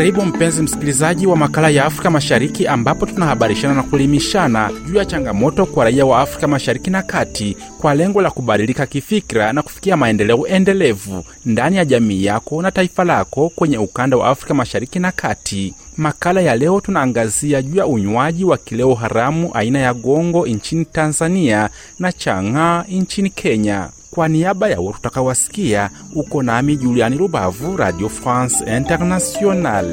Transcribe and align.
Karibu 0.00 0.22
mpenzi 0.24 0.62
msikilizaji 0.62 1.26
wa 1.26 1.36
makala 1.36 1.68
ya 1.68 1.84
Afrika 1.84 2.10
Mashariki, 2.10 2.66
ambapo 2.66 3.06
tunahabarishana 3.06 3.74
na 3.74 3.82
kuelimishana 3.82 4.70
juu 4.86 4.96
ya 4.96 5.04
changamoto 5.04 5.66
kwa 5.66 5.84
raia 5.84 6.06
wa 6.06 6.20
Afrika 6.20 6.48
Mashariki 6.48 6.90
na 6.90 7.02
Kati 7.02 7.56
kwa 7.80 7.94
lengo 7.94 8.22
la 8.22 8.30
kubadilika 8.30 8.86
kifikira 8.86 9.52
na 9.52 9.62
kufikia 9.62 9.96
maendeleo 9.96 10.46
endelevu 10.46 11.24
ndani 11.46 11.76
ya 11.76 11.84
jamii 11.84 12.24
yako 12.24 12.62
na 12.62 12.70
taifa 12.70 13.04
lako 13.04 13.48
kwenye 13.48 13.78
ukanda 13.78 14.16
wa 14.16 14.28
Afrika 14.28 14.54
Mashariki 14.54 14.98
na 14.98 15.12
Kati. 15.12 15.74
Makala 15.96 16.40
ya 16.40 16.56
leo 16.56 16.80
tunaangazia 16.80 17.62
juu 17.62 17.76
ya 17.76 17.86
unywaji 17.86 18.44
wa 18.44 18.56
kileo 18.58 18.94
haramu 18.94 19.50
aina 19.54 19.78
ya 19.78 19.94
gongo 19.94 20.46
nchini 20.46 20.84
Tanzania 20.84 21.70
na 21.98 22.12
chang'aa 22.12 22.84
nchini 22.88 23.30
Kenya. 23.30 23.88
Kwa 24.10 24.28
niaba 24.28 24.68
ya 24.68 24.80
wote 24.80 24.98
utakawasikia, 24.98 25.90
uko 26.14 26.42
nami 26.42 26.76
Juliani 26.76 27.16
Rubavu, 27.16 27.76
Radio 27.76 28.08
France 28.08 28.76
International. 28.76 29.86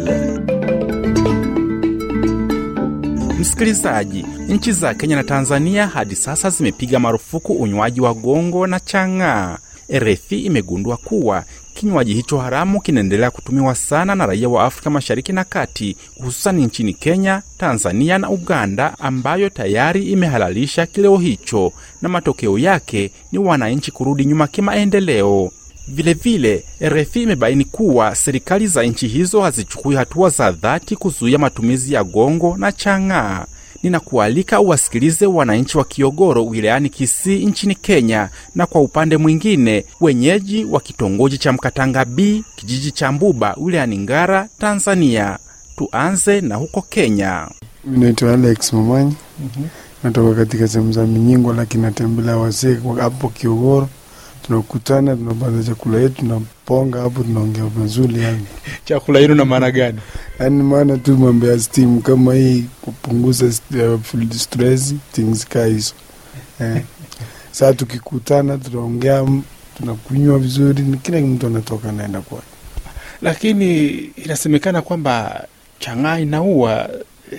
Msikilizaji, 3.39 4.25
nchi 4.49 4.71
za 4.71 4.93
Kenya 4.93 5.15
na 5.15 5.23
Tanzania 5.23 5.87
hadi 5.87 6.15
sasa 6.15 6.49
zimepiga 6.49 6.99
marufuku 6.99 7.53
unywaji 7.53 8.01
wa 8.01 8.13
gongo 8.13 8.67
na 8.67 8.79
chang'aa. 8.79 9.57
RFI 9.93 10.39
imegundua 10.39 10.97
kuwa 10.97 11.43
kinywaji 11.77 12.13
hicho 12.13 12.37
haramu 12.37 12.81
kinaendelea 12.81 13.31
kutumiwa 13.31 13.75
sana 13.75 14.15
na 14.15 14.25
raia 14.25 14.49
wa 14.49 14.63
Afrika 14.63 14.89
Mashariki 14.89 15.33
na 15.33 15.43
Kati, 15.43 15.97
hususani 16.23 16.65
nchini 16.65 16.93
Kenya, 16.93 17.41
Tanzania 17.57 18.17
na 18.17 18.29
Uganda, 18.29 18.99
ambayo 18.99 19.49
tayari 19.49 20.03
imehalalisha 20.11 20.85
kileo 20.85 21.17
hicho, 21.17 21.73
na 22.01 22.09
matokeo 22.09 22.57
yake 22.59 23.11
ni 23.31 23.39
wananchi 23.39 23.91
kurudi 23.91 24.25
nyuma 24.25 24.47
kimaendeleo. 24.47 25.51
Vilevile, 25.87 26.63
RFI 26.81 27.23
imebaini 27.23 27.65
kuwa 27.65 28.15
serikali 28.15 28.67
za 28.67 28.83
nchi 28.83 29.07
hizo 29.07 29.41
hazichukui 29.41 29.95
hatua 29.95 30.29
za 30.29 30.51
dhati 30.51 30.95
kuzuia 30.95 31.37
matumizi 31.37 31.93
ya 31.93 32.03
gongo 32.03 32.55
na 32.57 32.71
chang'aa. 32.71 33.45
Ninakualika 33.83 34.59
uwasikilize 34.61 35.25
wananchi 35.25 35.77
wa 35.77 35.83
Kiogoro 35.83 36.45
wilayani 36.45 36.89
Kisii 36.89 37.45
nchini 37.45 37.75
Kenya, 37.75 38.29
na 38.55 38.65
kwa 38.65 38.81
upande 38.81 39.17
mwingine 39.17 39.85
wenyeji 40.01 40.65
wa 40.65 40.79
kitongoji 40.79 41.37
cha 41.37 41.53
Mkatanga 41.53 42.05
B 42.05 42.43
kijiji 42.55 42.91
cha 42.91 43.11
Mbuba 43.11 43.55
wilayani 43.61 43.97
Ngara, 43.97 44.49
Tanzania. 44.59 45.37
Tuanze 45.77 46.41
na 46.41 46.55
huko 46.55 46.81
Kenya. 46.81 47.47
Naitwa 47.85 48.33
Alex 48.33 48.73
Mamanyi. 48.73 49.15
Natoka 50.03 50.35
katika 50.35 50.67
sehemu 50.67 50.91
za 50.91 51.05
Minyingo, 51.07 51.53
lakini 51.53 51.83
natembelea 51.83 52.37
wazee 52.37 52.77
hapo 52.99 53.29
Kiogoro. 53.29 53.89
Tunakutana, 54.47 55.15
tunapata 55.15 55.63
chakula 55.63 55.99
yetu, 55.99 56.15
tunaponga 56.15 57.01
hapo, 57.01 57.23
tunaongea 57.23 57.63
mazuri 57.79 58.21
yani. 58.23 58.45
Chakula 58.85 59.19
yenu 59.19 59.35
na 59.35 59.45
maana 59.45 59.71
gani? 59.71 59.99
Yani 60.39 60.63
maana 60.63 60.97
tu 60.97 61.17
mambo 61.17 61.47
ya 61.47 61.59
steam 61.59 62.01
kama 62.01 62.33
hii 62.33 62.65
kupunguza 62.81 63.45
uh, 63.45 64.31
stress 64.35 64.93
things 65.11 65.47
ka 65.47 65.65
hizo 65.65 65.93
eh. 66.61 66.81
Saa 67.51 67.73
tukikutana 67.73 68.57
tunaongea, 68.57 69.27
tunakunywa 69.77 70.39
vizuri, 70.39 70.83
kila 71.03 71.21
mtu 71.21 71.47
anatoka 71.47 71.91
naenda 71.91 72.21
kwake. 72.21 72.45
Lakini 73.21 73.87
inasemekana 73.97 74.81
kwamba 74.81 75.45
chang'aa 75.79 76.19
inaua. 76.19 76.89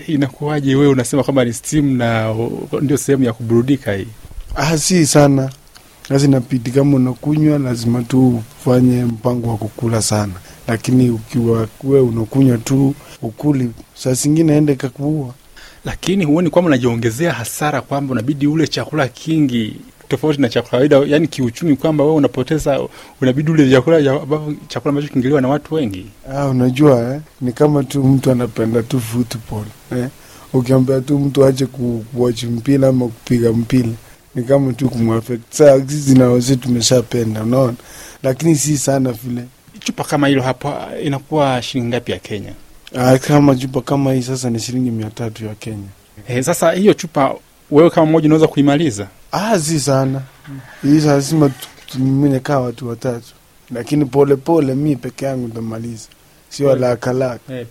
Inakuwaje 0.07 0.75
wewe 0.75 0.89
unasema 0.93 1.23
kwamba 1.25 1.45
ni 1.45 1.53
steam 1.53 1.97
na 1.97 2.35
ndio 2.81 2.97
sehemu 2.97 3.25
ya 3.25 3.33
kuburudika 3.33 3.93
hii? 3.93 4.09
Ah, 4.55 4.79
si 4.79 5.07
sana 5.07 5.51
sasa 6.09 6.25
inabidi 6.25 6.71
kama 6.71 6.97
unakunywa 6.97 7.59
lazima 7.59 8.03
tu 8.03 8.43
ufanye 8.61 9.05
mpango 9.05 9.49
wa 9.49 9.57
kukula 9.57 10.03
sana, 10.03 10.33
lakini 10.69 11.11
ukiwa 11.11 11.67
kuwe 11.67 12.01
unakunywa 12.01 12.59
tu 12.59 12.95
ukuli, 13.23 13.71
saa 13.95 14.13
zingine 14.13 14.57
ende 14.57 14.75
kakuua. 14.75 15.35
Lakini 15.85 16.25
huoni 16.25 16.51
kwamba 16.51 16.67
unajiongezea 16.67 17.33
hasara, 17.33 17.81
kwamba 17.81 18.13
unabidi 18.13 18.47
ule 18.47 18.67
chakula 18.67 19.09
kingi 19.09 19.77
tofauti 20.09 20.41
na 20.41 20.49
cha 20.49 20.63
kawaida, 20.63 20.97
yani 21.07 21.29
kiuchumi, 21.29 21.77
kwamba 21.77 22.05
wewe 22.05 22.17
unapoteza, 22.17 22.81
unabidi 23.21 23.51
ule 23.51 23.65
vyakula 23.65 23.97
ambavyo 24.23 24.55
chakula 24.69 24.91
ambacho 24.91 25.09
kingiliwa 25.13 25.41
na 25.41 25.49
watu 25.49 25.75
wengi. 25.75 26.07
Ah, 26.35 26.49
unajua 26.49 27.15
eh, 27.15 27.21
ni 27.41 27.53
kama 27.53 27.85
tu 27.85 28.05
mtu 28.05 28.31
anapenda 28.31 28.83
tu 28.83 29.01
football 29.01 29.65
eh, 29.97 30.09
ukiambia 30.53 31.01
tu 31.01 31.19
mtu 31.19 31.45
ache 31.45 31.67
kuwachi 31.67 32.47
mpira 32.47 32.89
ama 32.89 33.05
kupiga 33.07 33.53
mpira 33.53 33.89
ni 34.39 34.45
kama 34.45 34.73
tu 34.73 34.89
kumwafect. 34.89 35.43
Saa 35.51 35.81
sisi 35.87 36.15
na 36.15 36.29
wazee 36.31 36.57
tumeshapenda, 36.57 37.43
unaona, 37.43 37.75
lakini 38.23 38.57
si 38.57 38.79
sana 38.79 39.13
vile. 39.13 39.45
Chupa 39.81 40.05
kama 40.05 40.29
hilo 40.29 40.43
hapo 40.43 40.75
inakuwa 41.05 41.63
shilingi 41.63 41.89
ngapi 41.89 42.13
ya 42.13 42.19
Kenya? 42.19 42.53
Ah, 42.97 43.19
kama 43.19 43.55
chupa 43.57 43.81
kama 43.81 44.13
hii 44.13 44.23
sasa 44.23 44.51
ni 44.51 44.59
shilingi 44.61 44.91
mia 44.91 45.11
tatu 45.11 45.45
ya 45.45 45.55
Kenya. 45.55 45.89
Eh, 46.29 46.45
sasa 46.45 46.73
hiyo 46.73 46.95
chupa 46.95 47.35
wewe 47.71 47.91
kama 47.91 48.07
mmoja 48.07 48.27
unaweza 48.27 48.47
kuimaliza? 48.47 49.07
Ah, 49.33 49.59
si 49.59 49.81
sana 49.81 50.23
hii, 50.83 51.01
lazima 51.01 51.51
tumimine 51.87 52.41
kaa 52.41 52.59
watu 52.61 52.89
watatu, 52.89 53.33
lakini 53.71 54.05
polepole, 54.05 54.37
pole, 54.67 54.75
mi 54.75 54.97
peke 54.97 55.25
yangu 55.25 55.49
ntamaliza, 55.49 56.09
sio 56.49 56.77
lakalaka. 56.77 57.55
Eh, 57.55 57.67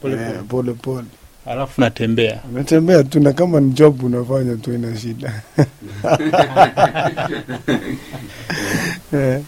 pole 0.50 0.73
pole. 0.73 1.06
Alafu 1.49 1.81
natembea 1.81 2.39
natembea 2.53 3.03
tu, 3.03 3.19
na 3.19 3.33
kama 3.33 3.59
ni 3.59 3.71
job 3.73 4.03
unafanya 4.03 4.55
tu, 4.55 4.73
ina 4.73 4.97
shida 4.97 5.41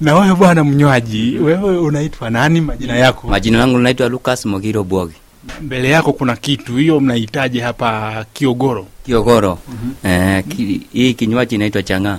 na 0.00 0.14
wewe 0.14 0.34
bwana 0.34 0.64
mnywaji, 0.64 1.38
wewe 1.38 1.78
unaitwa 1.78 2.30
nani? 2.30 2.60
Majina 2.60 2.96
yako? 2.96 3.28
Majina 3.28 3.58
yangu 3.58 3.78
naitwa 3.78 4.08
Lucas 4.08 4.46
Mogiro 4.46 4.84
Bwogi 4.84 5.14
Mbele 5.62 5.90
yako 5.90 6.12
kuna 6.12 6.36
kitu, 6.36 6.76
hiyo 6.76 7.00
mnahitaji 7.00 7.60
hapa 7.60 8.24
Kiogoro. 8.32 8.86
Kiogoro. 9.06 9.58
Eh, 10.04 10.44
ki, 10.48 10.86
hii 10.92 11.14
kinywaji 11.14 11.54
inaitwa 11.54 11.82
chang'aa. 11.82 12.18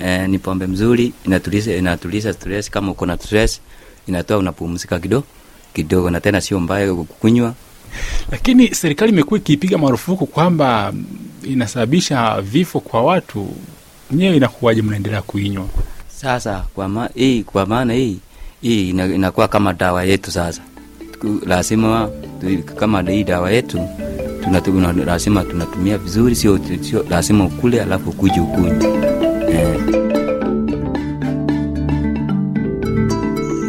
Eh, 0.00 0.28
ni 0.28 0.38
pombe 0.38 0.66
mzuri, 0.66 1.12
inatuliza 1.24 1.74
inatuliza 1.76 2.32
stress. 2.32 2.70
Kama 2.70 2.90
uko 2.92 3.06
na 3.06 3.16
stress 3.18 3.60
inatoa, 4.08 4.38
unapumzika 4.38 4.98
kidogo 4.98 5.26
kidogo, 5.74 6.10
na 6.10 6.20
tena 6.20 6.40
sio 6.40 6.60
mbaya 6.60 6.94
kukunywa. 6.94 7.54
Lakini 8.30 8.74
serikali 8.74 9.12
imekuwa 9.12 9.40
ikipiga 9.40 9.78
marufuku 9.78 10.26
kwamba 10.26 10.92
inasababisha 11.44 12.40
vifo 12.40 12.80
kwa 12.80 13.02
watu. 13.02 13.48
Nyewe 14.12 14.36
inakuwaje 14.36 14.82
mnaendelea 14.82 15.22
kuinywa? 15.22 15.66
Sasa 16.16 16.64
kwa 16.74 16.88
ma, 16.88 17.08
hii 17.14 17.42
kwa 17.42 17.66
maana 17.66 17.92
hii 17.94 18.18
hii 18.62 18.90
ina- 18.90 19.06
inakuwa 19.06 19.48
kama 19.48 19.72
dawa 19.72 20.04
yetu 20.04 20.30
sasa. 20.30 20.62
Lazima 21.46 22.10
kama 22.76 23.02
hii 23.02 23.24
dawa 23.24 23.50
yetu 23.50 23.88
lazima 25.06 25.44
tunatumia 25.44 25.98
vizuri, 25.98 26.36
sio 26.36 26.58
lazima 27.10 27.44
ukule 27.44 27.82
alafu 27.82 28.10
ukuje 28.10 28.40
ukunywe. 28.40 29.03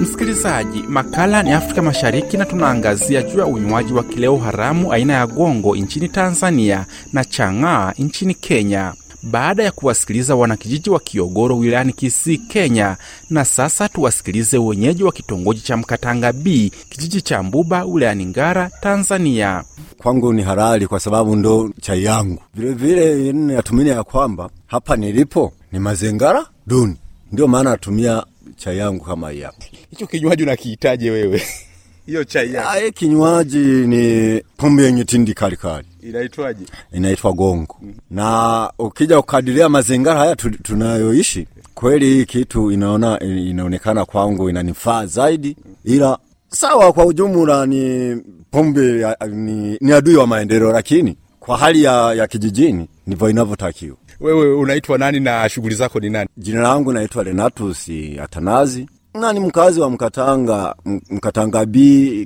Msikilizaji, 0.05 0.83
makala 0.89 1.43
ni 1.43 1.51
Afrika 1.51 1.81
Mashariki 1.81 2.37
na 2.37 2.45
tunaangazia 2.45 3.23
juu 3.23 3.39
ya 3.39 3.45
unywaji 3.45 3.93
wa 3.93 4.03
kileo 4.03 4.37
haramu 4.37 4.93
aina 4.93 5.13
ya 5.13 5.27
gongo 5.27 5.75
nchini 5.75 6.09
Tanzania 6.09 6.85
na 7.13 7.25
chang'aa 7.25 7.93
nchini 7.97 8.33
Kenya. 8.33 8.93
Baada 9.23 9.63
ya 9.63 9.71
kuwasikiliza 9.71 10.35
wanakijiji 10.35 10.89
wa 10.89 10.99
Kiogoro 10.99 11.57
wilayani 11.57 11.93
Kisii, 11.93 12.37
Kenya, 12.37 12.97
na 13.29 13.45
sasa 13.45 13.89
tuwasikilize 13.89 14.57
wenyeji 14.57 15.03
wa 15.03 15.11
kitongoji 15.11 15.61
cha 15.61 15.77
Mkatanga 15.77 16.33
B 16.33 16.71
kijiji 16.89 17.21
cha 17.21 17.43
Mbuba 17.43 17.85
wilayani 17.85 18.25
Ngara, 18.25 18.69
Tanzania. 18.81 19.63
kwangu 19.97 20.33
ni 20.33 20.41
halali 20.43 20.87
kwa 20.87 20.99
sababu 20.99 21.35
ndo 21.35 21.69
chai 21.81 22.03
yangu. 22.03 22.41
Vilevile 22.55 23.33
natumia 23.33 23.93
ya 23.93 24.03
kwamba 24.03 24.49
hapa 24.67 24.95
nilipo 24.95 25.53
ni 25.71 25.79
mazengara 25.79 26.45
duni, 26.67 26.95
ndio 27.31 27.47
maana 27.47 27.69
natumia 27.69 28.23
chai 28.55 28.77
yangu 28.77 29.03
kama 29.05 29.29
hii 29.31 29.41
hapa. 29.41 29.63
Hicho 29.89 30.07
kinywaji 30.07 30.43
unakihitaje 30.43 31.11
wewe? 31.11 31.41
hiyo 32.05 32.23
chai 32.23 32.57
Ah, 32.57 32.91
kinywaji 32.91 33.57
ni 33.57 34.41
pombe 34.57 34.83
yenye 34.83 35.03
tindi 35.03 35.33
kalikali, 35.33 35.87
inaitwaje? 36.03 36.65
inaitwa 36.93 37.33
gongo. 37.33 37.77
Na 38.11 38.71
ukija 38.79 39.19
ukadiria 39.19 39.69
mazingira 39.69 40.15
haya 40.15 40.35
tu- 40.35 40.49
tunayoishi, 40.63 41.47
kweli 41.73 42.05
hii 42.13 42.25
kitu 42.25 42.71
inaona, 42.71 43.19
inaonekana 43.19 44.05
kwangu 44.05 44.49
inanifaa 44.49 45.05
zaidi, 45.05 45.57
ila 45.83 46.17
sawa, 46.49 46.93
kwa 46.93 47.05
ujumla 47.05 47.65
ni 47.65 48.15
pombe 48.51 48.99
ya, 48.99 49.17
ni, 49.31 49.77
ni 49.81 49.91
adui 49.91 50.15
wa 50.15 50.27
maendeleo, 50.27 50.71
lakini 50.71 51.17
kwa 51.39 51.57
hali 51.57 51.83
ya, 51.83 52.13
ya 52.13 52.27
kijijini 52.27 52.87
ndivyo 53.07 53.29
inavyotakiwa. 53.29 53.97
Wewe 54.19 54.53
unaitwa 54.53 54.97
nani 54.97 55.19
na 55.19 55.49
shughuli 55.49 55.75
zako 55.75 55.99
ni 55.99 56.09
nani? 56.09 56.29
Jina 56.37 56.61
langu 56.61 56.93
naitwa 56.93 57.23
Renatus 57.23 57.89
Atanazi 58.23 58.89
na 59.13 59.33
ni 59.33 59.39
mkazi 59.39 59.79
wa 59.79 59.89
Mkatanga, 59.89 60.75
Mkatanga 61.09 61.65
B, 61.65 61.79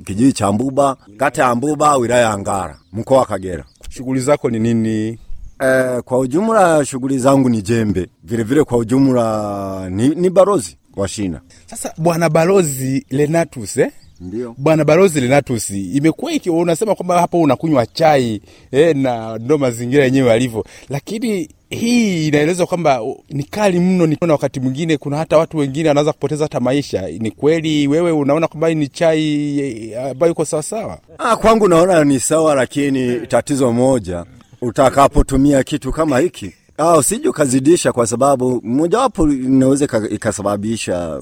kijiji 0.06 0.32
cha 0.32 0.52
Mbuba, 0.52 0.96
kata 1.16 1.42
ya 1.42 1.54
Mbuba, 1.54 1.96
wilaya 1.96 2.22
ya 2.28 2.38
Ngara, 2.38 2.78
mkoa 2.92 3.18
wa 3.18 3.26
Kagera. 3.26 3.64
Shughuli 3.88 4.20
zako 4.20 4.50
ni 4.50 4.58
nini? 4.58 5.18
Eh, 5.62 6.00
kwa 6.04 6.18
ujumla 6.18 6.84
shughuli 6.84 7.18
zangu 7.18 7.48
ni 7.48 7.62
jembe, 7.62 8.00
vilevile 8.00 8.42
vile 8.44 8.64
kwa 8.64 8.78
ujumla 8.78 9.88
ni, 9.90 10.08
ni 10.08 10.30
barozi 10.30 10.78
wa 10.96 11.08
shina. 11.08 11.40
Sasa 11.66 11.94
bwana 11.98 12.28
balozi 12.30 13.06
Lenatus 13.10 13.76
eh? 13.76 13.90
Ndio. 14.20 14.54
Bwana 14.58 14.84
Balozi 14.84 15.20
Lenatus, 15.20 15.70
imekuwa 15.70 16.32
iki 16.32 16.50
unasema 16.50 16.94
kwamba 16.94 17.20
hapo 17.20 17.40
unakunywa 17.40 17.86
chai 17.86 18.40
eh, 18.72 18.96
na 18.96 19.38
ndo 19.38 19.58
mazingira 19.58 20.04
yenyewe 20.04 20.28
yalivyo, 20.28 20.64
lakini 20.88 21.48
hii 21.70 22.28
inaelezwa 22.28 22.66
kwamba 22.66 23.00
ni 23.30 23.42
kali 23.44 23.80
mno, 23.80 24.06
na 24.06 24.32
wakati 24.32 24.60
mwingine 24.60 24.96
kuna 24.96 25.16
hata 25.16 25.38
watu 25.38 25.56
wengine 25.56 25.88
wanaweza 25.88 26.12
kupoteza 26.12 26.44
hata 26.44 26.60
maisha. 26.60 27.08
Ni 27.08 27.30
kweli 27.30 27.88
wewe 27.88 28.12
unaona 28.12 28.48
kwamba 28.48 28.74
ni 28.74 28.88
chai 28.88 29.58
eh, 29.60 30.04
ambayo 30.10 30.32
iko 30.32 30.44
sawasawa? 30.44 30.98
Ah, 31.18 31.36
kwangu 31.36 31.68
naona 31.68 32.04
ni 32.04 32.20
sawa, 32.20 32.54
lakini 32.54 33.26
tatizo 33.26 33.72
moja, 33.72 34.24
utakapotumia 34.60 35.62
kitu 35.64 35.92
kama 35.92 36.18
hiki 36.18 36.52
Ah, 36.82 36.96
usije 36.98 37.28
ukazidisha, 37.28 37.92
kwa 37.92 38.06
sababu 38.06 38.60
mojawapo 38.64 39.28
inaweza 39.28 39.88
ikasababisha 40.10 41.20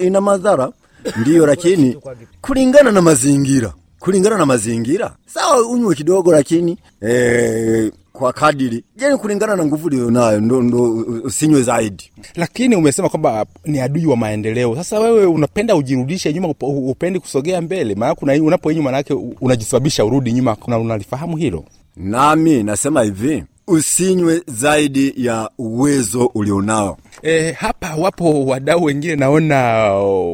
ina 0.00 0.20
madhara 0.20 0.72
ndiyo, 1.16 1.46
lakini 1.46 1.96
kulingana 2.40 2.90
na 2.92 3.02
mazingira, 3.02 3.72
kulingana 3.98 4.36
na 4.38 4.46
mazingira 4.46 5.14
sawa, 5.26 5.66
unywe 5.68 5.94
kidogo, 5.94 6.32
lakini 6.32 6.78
eh, 7.00 7.92
kwa 8.12 8.32
kadiri 8.32 8.84
yani, 8.96 9.16
kulingana 9.16 9.56
na 9.56 9.64
nguvu 9.66 9.86
ulionayo, 9.86 10.40
ndo, 10.40 10.62
ndo 10.62 10.82
usinywe 11.24 11.62
zaidi. 11.62 12.10
Lakini 12.34 12.76
umesema 12.76 13.08
kwamba 13.08 13.46
ni 13.64 13.80
adui 13.80 14.06
wa 14.06 14.16
maendeleo. 14.16 14.76
Sasa 14.76 15.00
wewe 15.00 15.26
unapenda 15.26 15.76
ujirudishe 15.76 16.32
nyuma, 16.34 16.48
upendi 16.60 17.20
kusogea 17.20 17.60
mbele, 17.60 17.94
maana 17.94 18.14
kuna 18.14 18.32
unapoinyuma, 18.32 18.90
manake 18.90 19.14
unajisababisha 19.40 20.04
urudi 20.04 20.32
nyuma, 20.32 20.56
na 20.66 20.78
unalifahamu 20.78 21.36
hilo. 21.36 21.64
Nami 21.96 22.62
nasema 22.62 23.02
hivi, 23.02 23.44
usinywe 23.66 24.42
zaidi 24.46 25.12
ya 25.16 25.50
uwezo 25.58 26.26
ulionao. 26.34 26.98
E, 27.22 27.52
hapa 27.52 27.94
wapo 27.94 28.44
wadau 28.46 28.84
wengine 28.84 29.16
naona 29.16 29.56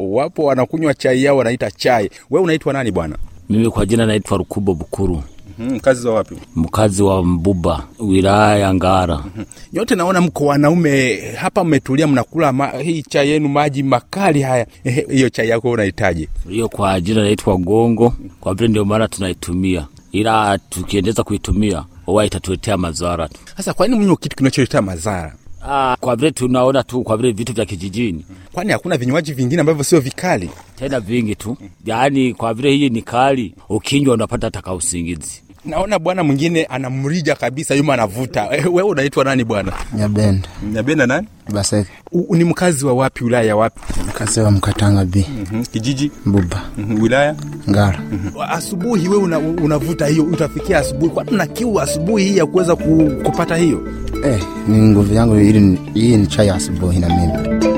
wapo 0.09 0.43
wanakunywa 0.43 0.93
chai 0.93 1.23
yao 1.23 1.37
wanaita 1.37 1.71
chai. 1.71 2.09
We 2.29 2.39
unaitwa 2.41 2.73
nani 2.73 2.91
bwana? 2.91 3.17
Mimi 3.49 3.69
kwa 3.69 3.85
jina 3.85 4.05
naitwa 4.05 4.37
Rukubo 4.37 4.73
Bukuru, 4.73 5.23
Hmm, 5.57 5.73
mkazi 5.75 6.07
wa 6.07 6.13
wapi? 6.15 6.35
mkazi 6.55 7.03
wa 7.03 7.23
Mbuba, 7.23 7.83
wilaya 7.99 8.57
ya 8.57 8.73
Ngara. 8.73 9.23
Nyote 9.73 9.95
naona 9.95 10.21
mko 10.21 10.45
wanaume 10.45 11.21
hapa, 11.35 11.63
mmetulia 11.63 12.07
mnakula 12.07 12.51
ma, 12.53 12.67
hii 12.67 13.01
chai 13.01 13.29
yenu 13.29 13.49
maji 13.49 13.83
makali 13.83 14.41
haya. 14.41 14.67
Hiyo 15.09 15.29
chai 15.29 15.49
yako 15.49 15.69
unahitaji? 15.71 16.29
Hiyo 16.49 16.69
kwa 16.69 17.01
jina 17.01 17.21
naitwa 17.21 17.57
Gongo, 17.57 18.13
kwa 18.39 18.53
vile 18.53 18.67
ndio 18.67 18.85
maana 18.85 19.07
tunaitumia, 19.07 19.87
ila 20.11 20.57
tukiendeleza 20.57 21.23
kuitumia 21.23 21.85
huwa 22.05 22.25
itatuletea 22.25 22.77
madhara 22.77 23.27
tu. 23.27 23.39
Sasa 23.57 23.73
kwa 23.73 23.87
nini 23.87 23.99
mnywa 24.05 24.17
kitu 24.17 24.35
kinacholetea 24.35 24.81
madhara? 24.81 25.35
Ah, 25.69 25.95
kwa 25.99 26.15
vile 26.15 26.31
tunaona 26.31 26.83
tu, 26.83 27.01
kwa 27.03 27.17
vile 27.17 27.31
vitu 27.31 27.53
vya 27.53 27.65
kijijini 27.65 28.25
Kwani 28.51 28.71
hakuna 28.71 28.97
vinywaji 28.97 29.33
vingine 29.33 29.61
ambavyo 29.61 29.83
sio 29.83 29.99
vikali? 29.99 30.49
tena 30.75 30.99
vingi 30.99 31.35
tu, 31.35 31.57
yaani 31.85 32.33
kwa 32.33 32.53
vile 32.53 32.71
hii 32.71 32.89
ni 32.89 33.01
kali, 33.01 33.53
ukinywa 33.69 34.13
unapata 34.13 34.47
hata 34.47 34.61
kausingizi. 34.61 35.41
Naona 35.65 35.99
bwana 35.99 36.23
mwingine 36.23 36.63
anamrija 36.65 37.35
kabisa, 37.35 37.75
yuma 37.75 37.93
anavuta. 37.93 38.45
Wewe 38.73 38.81
unaitwa 38.81 39.23
nani 39.23 39.43
bwana? 39.43 39.73
Nyabenda 39.97 40.49
Nyabenda 40.73 41.07
nani? 41.07 41.27
Baseke 41.53 41.89
U, 42.11 42.35
ni 42.35 42.43
mkazi 42.43 42.85
wa 42.85 42.93
wapi? 42.93 43.23
Wilaya 43.23 43.43
ya 43.43 43.55
wapi? 43.55 43.79
mkazi 44.07 44.39
wa 44.39 44.51
Mkatanga 44.51 45.05
B 45.05 45.25
mm 45.51 45.65
Kijiji? 45.65 46.11
Mbuba 46.25 46.61
mm 46.77 47.01
Wilaya? 47.01 47.35
Ngara. 47.69 47.99
Asubuhi 48.49 49.07
wewe 49.07 49.23
una, 49.23 49.39
unavuta 49.39 50.07
hiyo, 50.07 50.23
utafikia 50.23 50.77
asubuhi? 50.79 51.11
Kwani 51.11 51.31
una 51.31 51.47
kiu 51.47 51.79
asubuhi 51.81 52.25
hii 52.25 52.37
ya 52.37 52.45
kuweza 52.45 52.75
ku, 52.75 53.11
kupata 53.23 53.55
hiyo? 53.55 53.87
Eh, 54.25 54.43
ni 54.67 54.77
nguvu 54.81 55.13
yangu 55.13 55.35
hii 55.93 56.17
ni 56.17 56.27
chai 56.27 56.49
asubuhi 56.49 56.99
na 56.99 57.09
mimi. 57.09 57.70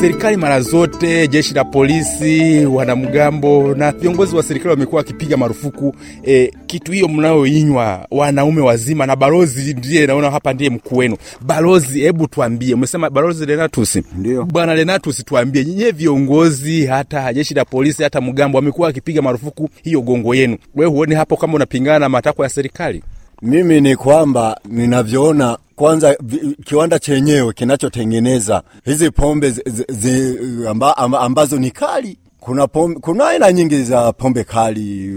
Serikali 0.00 0.36
mara 0.36 0.60
zote, 0.60 1.28
jeshi 1.28 1.54
la 1.54 1.64
polisi, 1.64 2.66
wanamgambo 2.66 3.74
na 3.74 3.92
viongozi 3.92 4.36
wa 4.36 4.42
serikali 4.42 4.70
wamekuwa 4.70 4.98
wakipiga 4.98 5.36
marufuku 5.36 5.94
e, 6.26 6.52
kitu 6.66 6.92
hiyo 6.92 7.08
mnayoinywa 7.08 8.06
wanaume 8.10 8.60
wazima, 8.60 9.06
na 9.06 9.16
balozi 9.16 9.74
ndiye 9.74 10.06
naona 10.06 10.30
hapa 10.30 10.52
ndiye 10.52 10.70
mkuu 10.70 10.96
wenu. 10.96 11.16
Balozi, 11.40 12.00
hebu 12.00 12.26
tuambie, 12.28 12.74
umesema 12.74 13.10
balozi 13.10 13.46
Lenatus, 13.46 13.98
Ndio. 14.18 14.44
bwana 14.44 14.74
Lenatus, 14.74 15.24
tuambie 15.24 15.64
nyinyi 15.64 15.90
viongozi, 15.92 16.86
hata 16.86 17.32
jeshi 17.34 17.54
la 17.54 17.64
polisi, 17.64 18.02
hata 18.02 18.20
mgambo 18.20 18.58
wamekuwa 18.58 18.86
wakipiga 18.86 19.22
marufuku 19.22 19.68
hiyo 19.82 20.00
gongo 20.00 20.34
yenu. 20.34 20.56
Wewe 20.74 20.90
huoni 20.90 21.14
hapo 21.14 21.36
kama 21.36 21.54
unapingana 21.54 21.98
na 21.98 22.08
matakwa 22.08 22.46
ya 22.46 22.50
serikali? 22.50 23.02
Mimi 23.42 23.80
ni 23.80 23.96
kwamba 23.96 24.60
ninavyoona 24.64 25.58
kwanza 25.76 26.16
kiwanda 26.64 26.98
chenyewe 26.98 27.52
kinachotengeneza 27.52 28.62
hizi 28.84 29.10
pombe 29.10 29.50
zi, 29.50 29.62
zi, 29.88 30.38
amba, 30.68 30.96
amba, 30.96 31.20
ambazo 31.20 31.56
ni 31.58 31.70
kali. 31.70 32.18
Kuna 32.40 32.66
pombe, 32.66 33.00
kuna 33.00 33.28
aina 33.28 33.52
nyingi 33.52 33.82
za 33.82 34.12
pombe 34.12 34.44
kali 34.44 35.12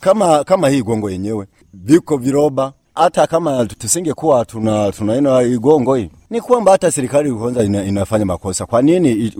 kama 0.00 0.44
kama 0.44 0.68
hii 0.68 0.82
gongo 0.82 1.10
yenyewe, 1.10 1.46
viko 1.74 2.16
viroba. 2.16 2.72
Hata 2.94 3.26
kama 3.26 3.66
tusingekuwa 3.66 4.44
tuna 4.44 4.92
tunaina 4.92 5.42
igongo 5.42 5.76
gongo 5.78 5.94
hii, 5.94 6.10
ni 6.30 6.40
kwamba 6.40 6.72
hata 6.72 6.90
serikali 6.90 7.32
kwanza 7.32 7.62
ina, 7.64 7.84
inafanya 7.84 8.24
makosa. 8.26 8.66
Kwa 8.66 8.82
nini 8.82 9.32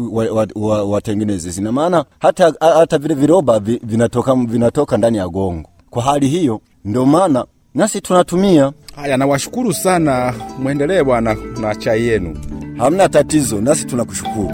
watengeneze? 0.87 1.53
Sina 1.53 1.73
maana 1.73 2.05
hata 2.19 2.53
hata 2.61 2.99
vile 2.99 3.15
viroba 3.15 3.61
vi- 3.61 3.81
vinatoka 3.83 4.35
vinatoka 4.35 4.97
ndani 4.97 5.19
ya 5.19 5.29
gongo. 5.29 5.69
Kwa 5.91 6.03
hali 6.03 6.29
hiyo, 6.29 6.61
ndio 6.85 7.07
maana 7.07 7.45
nasi 7.79 8.01
tunatumia 8.01 8.73
Haya, 8.97 9.17
nawashukuru 9.17 9.73
sana, 9.75 10.35
mwendelee 10.59 11.03
bwana 11.03 11.37
na 11.61 11.75
chai 11.75 12.07
yenu. 12.07 12.39
hamna 12.79 13.09
tatizo, 13.09 13.61
nasi 13.61 13.85
tunakushukuru. 13.85 14.51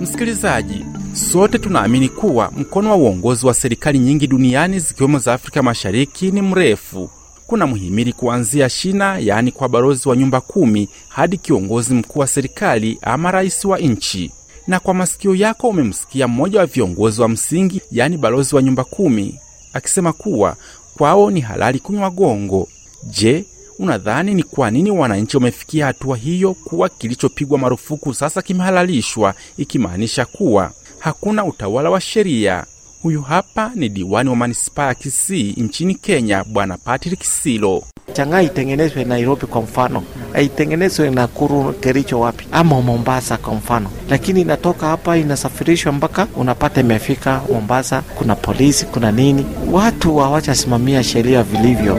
Msikilizaji, 0.00 0.86
sote 1.12 1.58
tunaamini 1.58 2.08
kuwa 2.08 2.50
mkono 2.56 2.90
wa 2.90 2.96
uongozi 2.96 3.46
wa 3.46 3.54
serikali 3.54 3.98
nyingi 3.98 4.26
duniani 4.26 4.78
zikiwemo 4.78 5.18
za 5.18 5.32
Afrika 5.34 5.62
Mashariki 5.62 6.30
ni 6.30 6.42
mrefu. 6.42 7.10
Kuna 7.46 7.66
mhimili 7.66 8.12
kuanzia 8.12 8.68
shina, 8.68 9.18
yaani 9.18 9.52
kwa 9.52 9.68
balozi 9.68 10.08
wa 10.08 10.16
nyumba 10.16 10.40
kumi 10.40 10.88
hadi 11.08 11.36
kiongozi 11.38 11.94
mkuu 11.94 12.20
wa 12.20 12.26
serikali 12.26 12.98
ama 13.02 13.30
rais 13.30 13.64
wa 13.64 13.78
nchi. 13.78 14.30
Na 14.66 14.80
kwa 14.80 14.94
masikio 14.94 15.34
yako 15.34 15.68
umemsikia 15.68 16.28
mmoja 16.28 16.58
wa 16.60 16.66
viongozi 16.66 17.20
wa 17.22 17.28
msingi, 17.28 17.80
yaani 17.90 18.16
balozi 18.16 18.56
wa 18.56 18.62
nyumba 18.62 18.84
kumi, 18.84 19.38
akisema 19.72 20.12
kuwa 20.12 20.56
kwao 20.96 21.30
ni 21.30 21.40
halali 21.40 21.78
kunywa 21.78 22.10
gongo. 22.10 22.68
Je, 23.04 23.44
unadhani 23.78 24.34
ni 24.34 24.42
kwa 24.42 24.70
nini 24.70 24.90
wananchi 24.90 25.36
wamefikia 25.36 25.86
hatua 25.86 26.16
hiyo, 26.16 26.54
kuwa 26.54 26.88
kilichopigwa 26.88 27.58
marufuku 27.58 28.14
sasa 28.14 28.42
kimehalalishwa, 28.42 29.34
ikimaanisha 29.56 30.24
kuwa 30.24 30.72
hakuna 30.98 31.44
utawala 31.44 31.90
wa 31.90 32.00
sheria? 32.00 32.66
Huyu 33.02 33.22
hapa 33.22 33.70
ni 33.74 33.88
diwani 33.88 34.30
wa 34.30 34.36
manispaa 34.36 34.86
ya 34.86 34.94
Kisii 34.94 35.54
nchini 35.56 35.94
Kenya, 35.94 36.44
Bwana 36.44 36.76
Patrick 36.78 37.22
Silo. 37.24 37.82
Chang'aa 38.12 38.42
itengenezwe 38.42 39.04
Nairobi 39.04 39.46
kwa 39.46 39.62
mfano, 39.62 40.02
aitengenezwe 40.34 41.10
Nakuru, 41.10 41.72
Kericho, 41.72 42.20
wapi 42.20 42.46
ama 42.52 42.80
Mombasa 42.82 43.36
kwa 43.36 43.54
mfano, 43.54 43.90
lakini 44.10 44.40
inatoka 44.40 44.86
hapa 44.86 45.16
inasafirishwa 45.16 45.92
mpaka 45.92 46.26
unapata 46.36 46.80
imefika 46.80 47.40
Mombasa. 47.52 48.02
Kuna 48.02 48.34
polisi, 48.36 48.86
kuna 48.86 49.12
nini, 49.12 49.46
watu 49.72 50.16
hawajasimamia 50.16 51.02
sheria 51.04 51.42
vilivyo. 51.42 51.98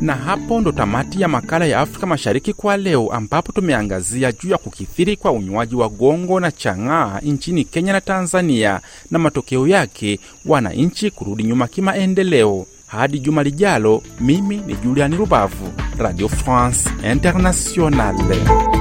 Na 0.00 0.14
hapo 0.14 0.60
ndo 0.60 0.72
tamati 0.72 1.20
ya 1.20 1.28
makala 1.28 1.66
ya 1.66 1.80
Afrika 1.80 2.06
Mashariki 2.06 2.52
kwa 2.52 2.76
leo, 2.76 3.08
ambapo 3.12 3.52
tumeangazia 3.52 4.32
juu 4.32 4.48
ya 4.50 4.58
kukithiri 4.58 5.16
kwa 5.16 5.32
unywaji 5.32 5.74
wa 5.74 5.88
gongo 5.88 6.40
na 6.40 6.52
chang'aa 6.52 7.20
nchini 7.22 7.64
Kenya 7.64 7.92
na 7.92 8.00
Tanzania 8.00 8.80
na 9.10 9.18
matokeo 9.18 9.66
yake 9.68 10.20
wananchi 10.46 11.10
kurudi 11.10 11.42
nyuma 11.42 11.66
kimaendeleo. 11.68 12.66
Hadi 12.86 13.18
juma 13.18 13.42
lijalo, 13.42 14.02
mimi 14.20 14.56
ni 14.66 14.74
Juliani 14.74 15.16
Rubavu, 15.16 15.72
Radio 15.98 16.28
France 16.28 16.90
Internationale. 17.12 18.79